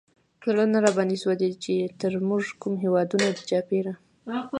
زړه 0.45 0.63
نه 0.73 0.79
راباندې 0.85 1.17
سوزي، 1.23 1.51
چې 1.63 1.73
تر 1.99 2.13
مونږ 2.27 2.45
کوم 2.61 2.73
هېوادونه 2.83 3.27
دي 3.35 3.43
چاپېره 3.49 3.93